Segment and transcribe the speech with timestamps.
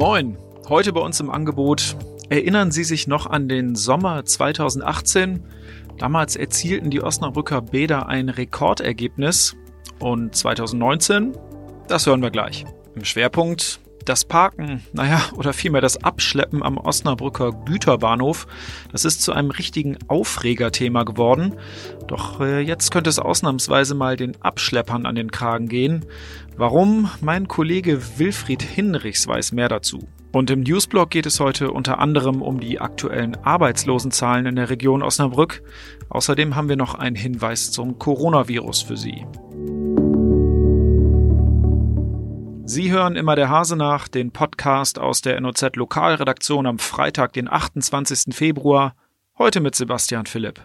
[0.00, 0.38] Moin,
[0.70, 1.94] heute bei uns im Angebot.
[2.30, 5.44] Erinnern Sie sich noch an den Sommer 2018?
[5.98, 9.56] Damals erzielten die Osnabrücker Bäder ein Rekordergebnis.
[9.98, 11.36] Und 2019?
[11.86, 12.64] Das hören wir gleich.
[12.94, 18.46] Im Schwerpunkt das Parken, naja, oder vielmehr das Abschleppen am Osnabrücker Güterbahnhof,
[18.92, 21.54] das ist zu einem richtigen Aufregerthema geworden.
[22.06, 26.06] Doch äh, jetzt könnte es ausnahmsweise mal den Abschleppern an den Kragen gehen.
[26.56, 27.10] Warum?
[27.20, 30.08] Mein Kollege Wilfried Hinrichs weiß mehr dazu.
[30.32, 35.02] Und im Newsblog geht es heute unter anderem um die aktuellen Arbeitslosenzahlen in der Region
[35.02, 35.62] Osnabrück.
[36.08, 39.26] Außerdem haben wir noch einen Hinweis zum Coronavirus für Sie.
[42.72, 47.50] Sie hören immer der Hase nach, den Podcast aus der NOZ Lokalredaktion am Freitag, den
[47.50, 48.32] 28.
[48.32, 48.94] Februar,
[49.36, 50.64] heute mit Sebastian Philipp.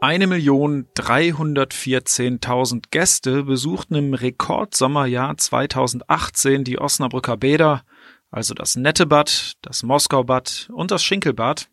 [0.00, 7.84] Eine Million 314.000 Gäste besuchten im Rekordsommerjahr 2018 die Osnabrücker Bäder,
[8.32, 11.68] also das Nettebad, das Moskaubad und das Schinkelbad.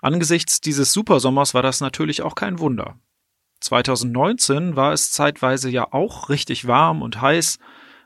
[0.00, 2.98] Angesichts dieses Supersommers war das natürlich auch kein Wunder.
[3.68, 7.58] 2019 war es zeitweise ja auch richtig warm und heiß,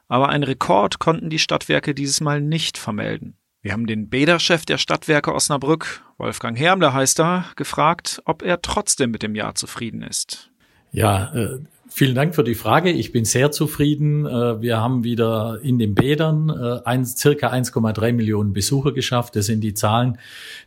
[0.09, 3.37] aber einen Rekord konnten die Stadtwerke dieses Mal nicht vermelden.
[3.61, 9.13] Wir haben den Bäderchef der Stadtwerke Osnabrück, Wolfgang Hermler heißt er, gefragt, ob er trotzdem
[9.13, 10.51] mit dem Jahr zufrieden ist.
[10.91, 11.61] Ja, äh,
[11.95, 12.91] Vielen Dank für die Frage.
[12.91, 14.25] Ich bin sehr zufrieden.
[14.25, 19.37] Äh, wir haben wieder in den Bädern äh, circa 1,3 Millionen Besucher geschafft.
[19.37, 20.17] Das sind die Zahlen,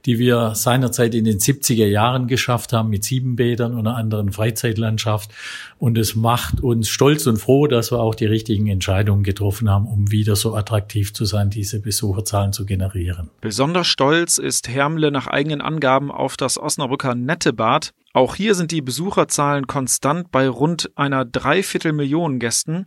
[0.06, 4.32] die wir seinerzeit in den 70er Jahren geschafft haben mit sieben Bädern und einer anderen
[4.32, 5.32] Freizeitlandschaft.
[5.80, 9.88] Und es macht uns stolz und froh, dass wir auch die richtigen Entscheidungen getroffen haben,
[9.88, 13.32] um wieder so attraktiv zu sein, diese Besucherzahlen zu generieren.
[13.42, 17.94] Besonders stolz ist Hermle nach eigenen Angaben auf das Osnabrücker Nettebad.
[18.16, 22.86] Auch hier sind die Besucherzahlen konstant bei rund einer Dreiviertelmillion Gästen.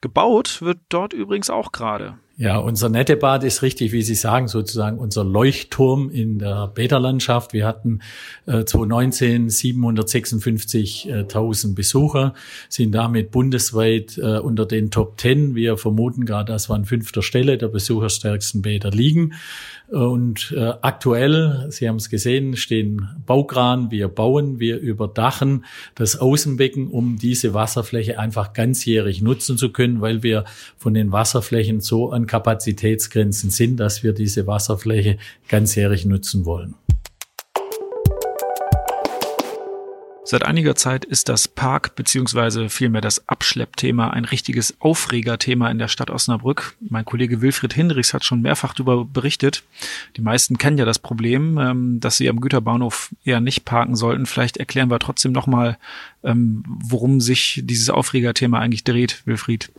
[0.00, 2.14] Gebaut wird dort übrigens auch gerade.
[2.36, 7.52] Ja, unser Nettebad ist richtig, wie Sie sagen, sozusagen unser Leuchtturm in der Bäderlandschaft.
[7.52, 8.02] Wir hatten
[8.46, 12.34] äh, 2019 756.000 Besucher,
[12.68, 15.56] sind damit bundesweit äh, unter den Top 10.
[15.56, 19.32] Wir vermuten gerade, dass wir an fünfter Stelle der besucherstärksten Bäder liegen.
[19.88, 23.90] Und äh, aktuell, Sie haben es gesehen, stehen Baukran.
[23.90, 30.22] Wir bauen, wir überdachen das Außenbecken, um diese Wasserfläche einfach ganzjährig nutzen zu können, weil
[30.22, 30.44] wir
[30.76, 35.16] von den Wasserflächen so an Kapazitätsgrenzen sind, dass wir diese Wasserfläche
[35.48, 36.74] ganzjährig nutzen wollen.
[40.30, 42.68] Seit einiger Zeit ist das Park bzw.
[42.68, 46.76] vielmehr das Abschleppthema ein richtiges Aufregerthema in der Stadt Osnabrück.
[46.86, 49.64] Mein Kollege Wilfried Hinrichs hat schon mehrfach darüber berichtet.
[50.18, 54.26] Die meisten kennen ja das Problem, ähm, dass sie am Güterbahnhof eher nicht parken sollten.
[54.26, 55.78] Vielleicht erklären wir trotzdem nochmal,
[56.22, 59.70] ähm, worum sich dieses Aufregerthema eigentlich dreht, Wilfried.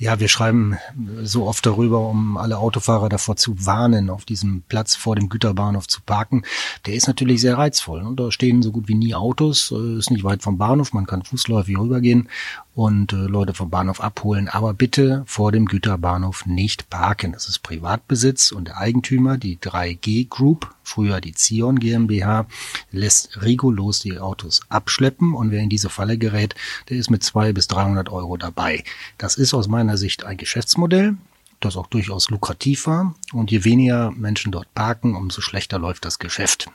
[0.00, 0.78] Ja, wir schreiben
[1.22, 5.86] so oft darüber, um alle Autofahrer davor zu warnen, auf diesem Platz vor dem Güterbahnhof
[5.88, 6.42] zu parken.
[6.86, 8.02] Der ist natürlich sehr reizvoll.
[8.02, 8.14] Ne?
[8.16, 11.22] Da stehen so gut wie nie Autos, äh, ist nicht weit vom Bahnhof, man kann
[11.22, 12.30] fußläufig rübergehen
[12.74, 14.48] und äh, Leute vom Bahnhof abholen.
[14.48, 17.32] Aber bitte vor dem Güterbahnhof nicht parken.
[17.32, 22.46] Das ist Privatbesitz und der Eigentümer, die 3G Group, früher die Zion GmbH,
[22.90, 26.54] lässt rigolos die Autos abschleppen und wer in diese Falle gerät,
[26.88, 28.84] der ist mit zwei bis 300 Euro dabei.
[29.16, 31.16] Das ist aus meiner Sicht ein Geschäftsmodell,
[31.60, 36.18] das auch durchaus lukrativ war und je weniger Menschen dort parken, umso schlechter läuft das
[36.18, 36.66] Geschäft.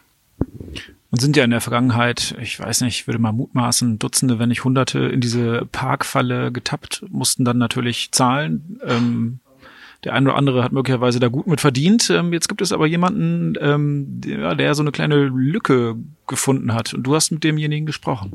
[1.12, 4.50] Und sind ja in der Vergangenheit, ich weiß nicht, ich würde mal mutmaßen, Dutzende, wenn
[4.50, 8.80] nicht Hunderte in diese Parkfalle getappt, mussten dann natürlich zahlen.
[8.86, 9.40] Ähm,
[10.04, 12.10] der eine oder andere hat möglicherweise da gut mit verdient.
[12.10, 15.96] Ähm, jetzt gibt es aber jemanden, ähm, der, der so eine kleine Lücke
[16.28, 16.94] gefunden hat.
[16.94, 18.34] Und du hast mit demjenigen gesprochen.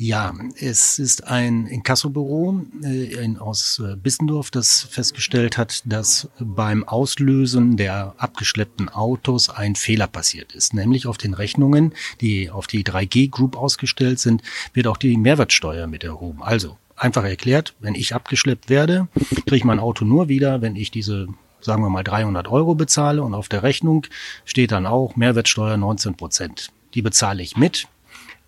[0.00, 7.76] Ja, es ist ein Inkassobüro äh, aus äh, Bissendorf, das festgestellt hat, dass beim Auslösen
[7.76, 10.72] der abgeschleppten Autos ein Fehler passiert ist.
[10.72, 14.42] Nämlich auf den Rechnungen, die auf die 3G Group ausgestellt sind,
[14.72, 16.44] wird auch die Mehrwertsteuer mit erhoben.
[16.44, 19.08] Also einfach erklärt, wenn ich abgeschleppt werde,
[19.46, 21.28] kriege ich mein Auto nur wieder, wenn ich diese
[21.60, 24.06] sagen wir mal 300 Euro bezahle und auf der Rechnung
[24.44, 26.68] steht dann auch Mehrwertsteuer 19 Prozent.
[26.94, 27.88] Die bezahle ich mit,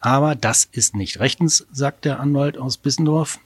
[0.00, 3.38] aber das ist nicht rechtens, sagt der Anwalt aus Bissendorf.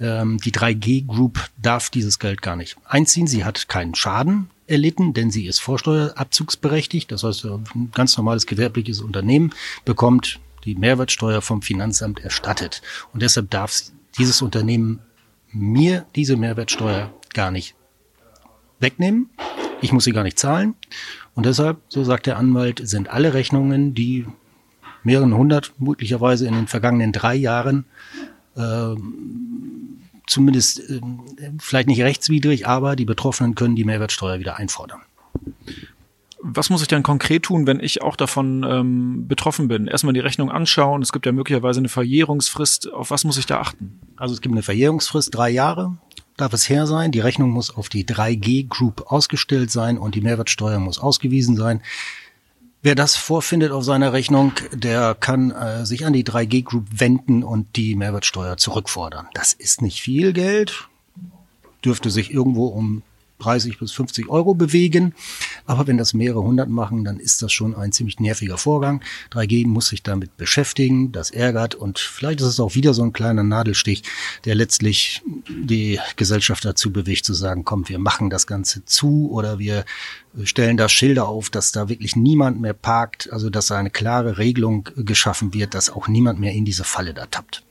[0.00, 3.26] Ähm, die 3G Group darf dieses Geld gar nicht einziehen.
[3.26, 7.10] Sie hat keinen Schaden erlitten, denn sie ist vorsteuerabzugsberechtigt.
[7.12, 9.52] Das heißt, ein ganz normales gewerbliches Unternehmen
[9.84, 12.82] bekommt die Mehrwertsteuer vom Finanzamt erstattet.
[13.12, 13.72] Und deshalb darf
[14.18, 15.00] dieses Unternehmen
[15.52, 17.74] mir diese Mehrwertsteuer gar nicht
[18.78, 19.30] wegnehmen.
[19.80, 20.74] Ich muss sie gar nicht zahlen.
[21.34, 24.26] Und deshalb, so sagt der Anwalt, sind alle Rechnungen, die
[25.02, 27.84] mehreren hundert möglicherweise in den vergangenen drei Jahren
[28.56, 28.94] äh,
[30.26, 31.00] zumindest äh,
[31.58, 35.00] vielleicht nicht rechtswidrig, aber die Betroffenen können die Mehrwertsteuer wieder einfordern.
[36.48, 39.88] Was muss ich denn konkret tun, wenn ich auch davon ähm, betroffen bin?
[39.88, 41.02] Erstmal die Rechnung anschauen.
[41.02, 42.92] Es gibt ja möglicherweise eine Verjährungsfrist.
[42.92, 44.00] Auf was muss ich da achten?
[44.16, 45.96] Also es gibt eine Verjährungsfrist, drei Jahre
[46.36, 47.12] darf es her sein.
[47.12, 51.80] Die Rechnung muss auf die 3G Group ausgestellt sein und die Mehrwertsteuer muss ausgewiesen sein.
[52.82, 57.42] Wer das vorfindet auf seiner Rechnung, der kann äh, sich an die 3G Group wenden
[57.42, 59.26] und die Mehrwertsteuer zurückfordern.
[59.34, 60.88] Das ist nicht viel Geld,
[61.84, 63.02] dürfte sich irgendwo um
[63.40, 65.14] 30 bis 50 Euro bewegen.
[65.66, 69.02] Aber wenn das mehrere hundert machen, dann ist das schon ein ziemlich nerviger Vorgang.
[69.32, 73.12] 3G muss sich damit beschäftigen, das ärgert und vielleicht ist es auch wieder so ein
[73.12, 74.02] kleiner Nadelstich,
[74.44, 79.58] der letztlich die Gesellschaft dazu bewegt zu sagen, komm, wir machen das Ganze zu oder
[79.58, 79.84] wir
[80.44, 84.38] stellen da Schilder auf, dass da wirklich niemand mehr parkt, also dass da eine klare
[84.38, 87.65] Regelung geschaffen wird, dass auch niemand mehr in diese Falle da tappt.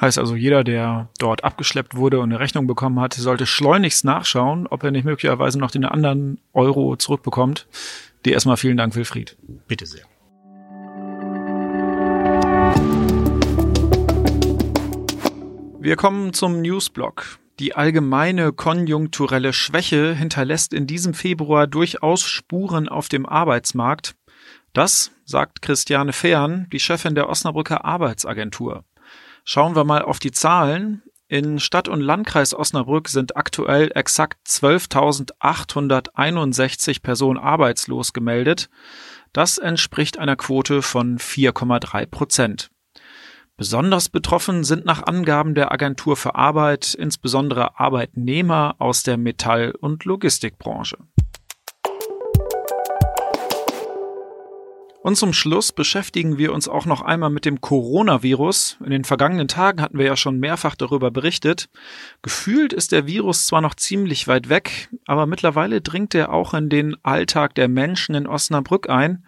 [0.00, 4.66] Heißt also, jeder, der dort abgeschleppt wurde und eine Rechnung bekommen hat, sollte schleunigst nachschauen,
[4.66, 7.66] ob er nicht möglicherweise noch den anderen Euro zurückbekommt.
[8.24, 9.36] Dir erstmal vielen Dank, Wilfried.
[9.68, 10.04] Bitte sehr.
[15.82, 17.38] Wir kommen zum Newsblock.
[17.58, 24.14] Die allgemeine konjunkturelle Schwäche hinterlässt in diesem Februar durchaus Spuren auf dem Arbeitsmarkt.
[24.72, 28.84] Das sagt Christiane Fehn, die Chefin der Osnabrücker Arbeitsagentur.
[29.44, 31.02] Schauen wir mal auf die Zahlen.
[31.28, 38.68] In Stadt und Landkreis Osnabrück sind aktuell exakt 12.861 Personen arbeitslos gemeldet.
[39.32, 42.70] Das entspricht einer Quote von 4,3 Prozent.
[43.56, 50.06] Besonders betroffen sind nach Angaben der Agentur für Arbeit insbesondere Arbeitnehmer aus der Metall- und
[50.06, 50.96] Logistikbranche.
[55.02, 58.76] Und zum Schluss beschäftigen wir uns auch noch einmal mit dem Coronavirus.
[58.84, 61.70] In den vergangenen Tagen hatten wir ja schon mehrfach darüber berichtet.
[62.20, 66.68] Gefühlt ist der Virus zwar noch ziemlich weit weg, aber mittlerweile dringt er auch in
[66.68, 69.24] den Alltag der Menschen in Osnabrück ein.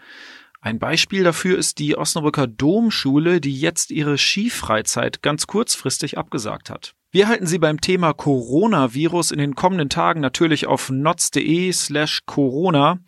[0.61, 6.95] Ein Beispiel dafür ist die Osnabrücker Domschule, die jetzt ihre Skifreizeit ganz kurzfristig abgesagt hat.
[7.11, 13.01] Wir halten Sie beim Thema Coronavirus in den kommenden Tagen natürlich auf notz.de slash Corona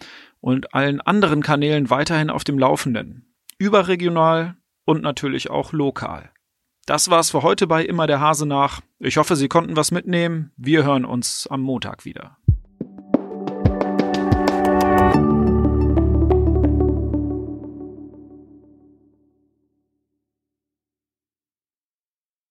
[0.44, 3.35] und allen anderen Kanälen weiterhin auf dem Laufenden.
[3.56, 6.32] Überregional und natürlich auch lokal.
[6.85, 8.82] Das war's für heute bei Immer der Hase nach.
[8.99, 10.52] Ich hoffe, Sie konnten was mitnehmen.
[10.58, 12.37] Wir hören uns am Montag wieder.